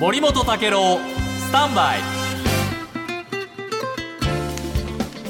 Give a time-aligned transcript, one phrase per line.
[0.00, 0.98] 森本武郎
[1.38, 1.98] スタンバイ。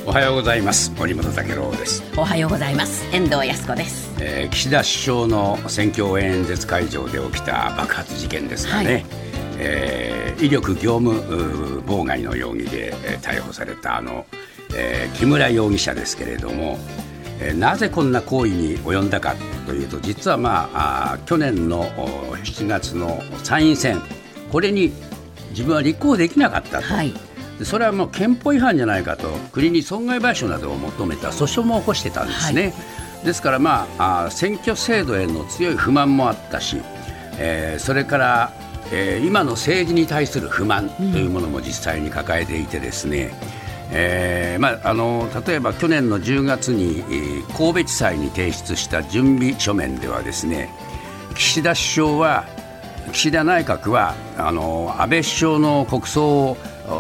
[0.07, 0.91] おはようございます。
[0.99, 3.05] 森本武郎です、おはようございます。
[3.15, 4.11] 遠藤康子です。
[4.21, 9.07] えー岸田首相の選挙応援演説会場で起きた爆発事件ですがね、はい。
[9.59, 11.13] えー威力業務
[11.87, 14.27] 妨害の容疑で、えー逮捕されたあの、
[14.75, 16.79] えー木村容疑者ですけれども、
[17.41, 19.35] えーなぜこんな行為に及んだか
[19.67, 24.01] というと実は、まあ、あー去年のお7月の参院選
[24.51, 24.93] これに
[25.51, 26.85] 自分は立候補できなかったと。
[26.85, 27.13] はい。
[27.59, 29.29] でそれはもう憲法違反じゃないかと。
[29.53, 32.73] 国に損害賠償などを求めた訴訟も起こしてたんですね、
[33.25, 36.81] ですから、まあ、あ選挙制度への強い不満もあったし、
[37.39, 38.53] えーそれから、
[38.93, 43.31] えー今の政治に対する不満というものも実際に抱えていてですね、
[43.91, 50.71] えーまあ、あの例えば去年の10月に、えー神戸地裁に提出した準備書面ではですね
[51.35, 52.45] 岸田首相は
[53.13, 56.57] 岸田内閣はあの安倍首相の国葬を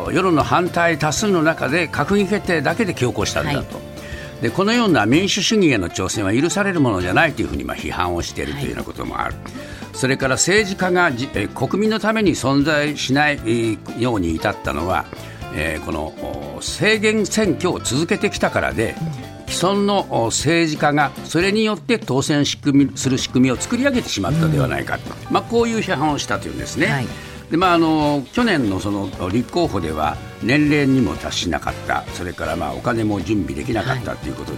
[0.07, 3.89] お世論の反対多数の中で閣議決定だけで強行したんだと、はい
[4.41, 9.35] でこのような民主主義への挑戦は許されるものじゃないというふうにまあ批判をしているというようなこともある。
[9.93, 11.11] それから政治家が
[11.55, 15.07] 国民のために存在しないえーように至ったのは、
[15.55, 16.15] えーこの
[16.57, 18.95] お制限選挙を続けてきたからで、
[19.59, 26.87] 既存のお政治家がそれによって当選仕組みする仕組みを作り上げてしまったではないかと、まあ、こういう批判をしたというんですね。
[26.87, 27.07] はい。
[27.51, 34.53] でまあ、あの去年のその立候補では年齢にも達しなかった、それからまあお金も準備できなかったということ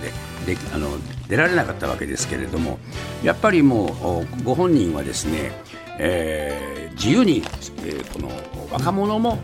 [0.45, 0.89] で,、であの
[1.29, 2.79] 出られなかったわけですけれども、
[3.23, 5.53] やっぱりもうおご本人はですね、
[5.99, 8.31] えー自由に、えーこの
[8.71, 9.39] 若者も、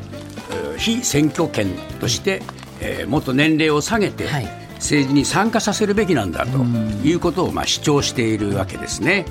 [0.50, 1.68] えー非選挙権
[2.00, 2.42] として、
[2.80, 6.58] えーもっと年齢を下げて、はい政治に参加させるべきなんだと
[7.04, 9.26] いうことをまあ主張しているわけですね。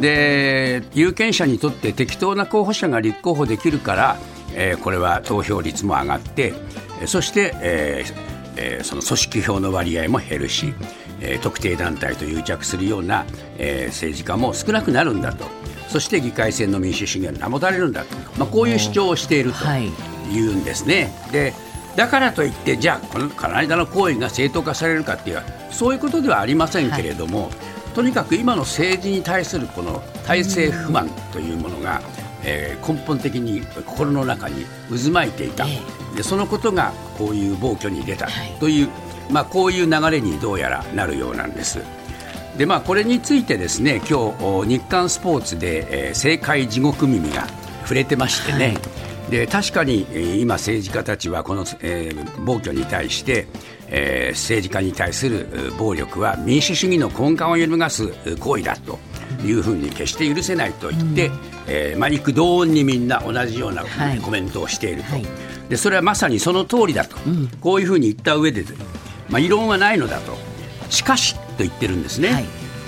[0.00, 4.16] で有権者にとって適当な候補者が立候補できるから、
[4.54, 6.52] えーこれは投票率も上がって
[7.00, 8.14] えーそして、えー
[8.56, 10.74] えーその組織票の割合も減るし、
[11.20, 13.24] えー特定団体と癒着するような、
[13.56, 15.46] えー政治家も少なくなるんだと
[15.88, 19.90] そして議会制の民主主義が保たれるんだと、まあ、こういう主張をしているとはい
[20.30, 21.12] いうんですね。
[21.32, 21.54] で
[21.98, 25.42] だからといってじゃあこのこの間の行為が正当化されるかっていう
[25.72, 27.50] そういうことではありませんけれども、
[27.92, 32.00] とにかく今の政治に対するこの体制不満というものが、
[32.44, 35.80] えー根本的に心の中に渦巻いていた、え
[36.16, 38.26] でそのことがこういう暴挙に出た。
[38.26, 38.52] はい。
[38.60, 38.88] という、
[39.28, 41.80] まあ、こういう流れにどうやらなるようなんです。
[42.56, 47.48] でまあ、これについてですね今日お日刊スポーツで、えー政界地獄耳が
[47.82, 48.76] 触れてましてね、
[49.30, 53.46] で確かに、えー今、政治家たちはこの、えー暴挙に対して、
[53.88, 58.98] えー政治家に対するえー暴力は民主主義の根幹を揺るがすえー行為だと
[59.44, 61.30] いうふうに決して許せないと言って、
[61.66, 64.18] えーまあ、幾度音にみんな同じようなはい。
[64.20, 65.26] コメントをしていると、はい。
[65.68, 67.16] でそれはまさにその通りだと、
[67.60, 68.64] こういうふうに言った上で、
[69.28, 70.36] まあ、異論はないのだと。
[70.88, 72.28] しかしと言ってるんですね。
[72.30, 72.44] はい。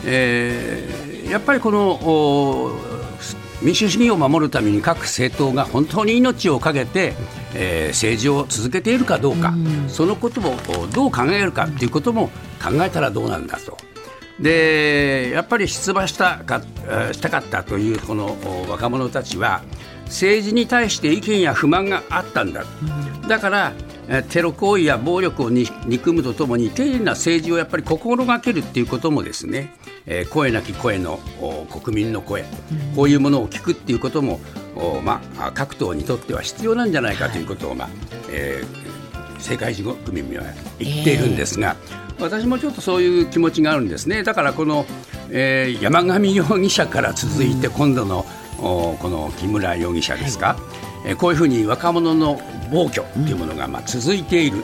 [0.06, 2.72] えーやっぱりこのお
[3.62, 7.14] 民主主義を守るために各政党が本当に命を懸けて、
[7.54, 9.54] えー政治を続けているかどうか、
[9.88, 12.28] そのことをおどう考えるかということも
[12.62, 13.76] 考えたらどうなんだと。
[14.38, 19.62] でやっぱり出馬したかえーしたかったというこのお若者たちは
[20.06, 22.64] 政治に対して意見や不満があったんだ、
[23.28, 23.72] だから
[24.08, 29.74] えーテロ行為や暴力をに憎むとともに丁寧な政治をやっぱり心がけるっていうこともですね、
[30.06, 32.44] えー声なき声のお国民の声、
[32.96, 34.40] こういうものを聞くっていうことも、
[34.76, 37.88] おまあ、各党にとっては必要なんじゃないかということを、まあ
[38.30, 38.90] えー
[39.40, 40.44] 世界中国民は
[40.78, 41.74] 言っているんですが、
[42.20, 44.22] 私もちょっとそういう気持ちがあるんですね。
[44.22, 44.84] だからこの、
[45.30, 48.26] えー山上容疑者から続いて今度の、
[48.58, 50.58] おこの木村容疑者ですか、
[51.06, 52.38] えーこういうふうに若者の
[52.70, 54.62] 暴挙というものがまあ続いている、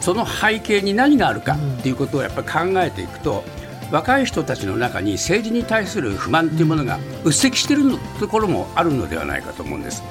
[0.00, 3.44] その背景に何があるかということをやっぱり考えていくと、
[3.90, 7.84] 若い人たちの中に政治に対する不満というものがうっせきしている
[8.18, 10.02] ところもあるのではないかと思うんです。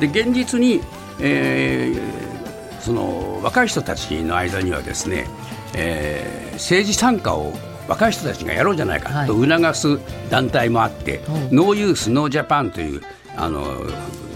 [0.00, 0.80] で現実に、
[1.20, 2.34] えー
[2.80, 5.26] その若い人たちの間にはですね、
[5.74, 7.52] えー政治参加を
[7.88, 9.98] 若い人たちがやろうじゃないかと促す
[10.30, 11.20] 団体もあって、
[11.50, 13.02] ノーユースノージャパンという
[13.36, 13.82] あの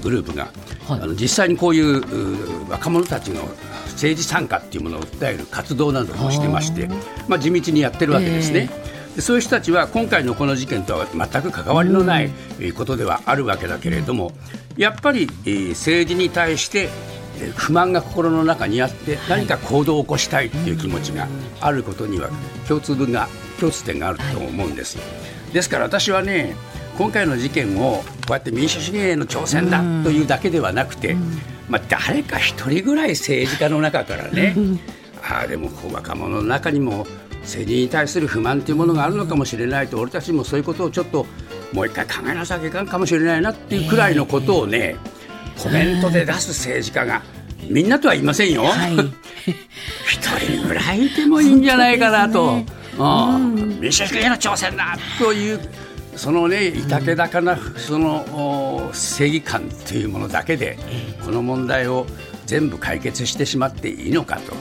[0.03, 0.49] グループが、
[0.89, 1.01] はい。
[1.03, 3.43] あの実際にこういうう若者たちの
[3.93, 6.89] 政治参加っていうものを訴える活動などもしてまして、
[7.29, 8.67] まあ、地道にやってるわけですね。
[8.67, 12.31] でそういう人たちは今回のこの事件とは全く関わりのない
[12.61, 14.33] えーことではあるわけだけれども
[14.77, 16.89] やっぱりえー政治に対して
[17.41, 21.27] えー不満が心の中にあって何か行動を起こしたいという気持ちが
[21.61, 22.29] あることには
[22.69, 23.29] 共通分が
[23.59, 24.99] 共通点があると思うんです。
[25.53, 26.55] ですから私はね
[26.97, 31.17] 今回の事件をこうやって民主主義への挑戦だというだけではなくて、
[31.69, 34.57] まあ、誰か一人ぐらい政治家の中からね、
[35.23, 37.07] ああでも若者の中にも
[37.43, 41.27] 政治に対する不満というものがあるのかもしれないと俺たちもそういうことをちょっと
[41.73, 44.97] もう一回考えなさきゃいかんかもしれないなっていうくらいのことをね、
[45.63, 47.23] コメントで出す政治家が
[47.69, 48.65] みんなとは言いませんよ。
[50.09, 52.63] 一、人ぐらいいてもいいんじゃないかなと。
[52.99, 55.61] 民主主義への挑戦だという
[56.17, 60.77] そのねいたけだかなその正義感というものだけで
[61.25, 62.07] この問題を
[62.47, 64.53] 全部解決してしまっていいのかと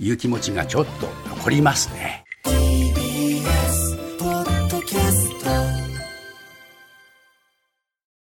[0.00, 2.23] いう気持ちがちょっと残りますね。